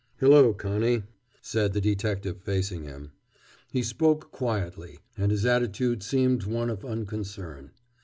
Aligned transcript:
"Hello, 0.19 0.51
Connie!" 0.51 1.03
said 1.43 1.73
the 1.73 1.79
detective 1.79 2.41
facing 2.41 2.85
him. 2.85 3.11
He 3.71 3.83
spoke 3.83 4.31
quietly, 4.31 4.97
and 5.15 5.31
his 5.31 5.45
attitude 5.45 6.01
seemed 6.01 6.43
one 6.45 6.71
of 6.71 6.83
unconcern. 6.83 7.69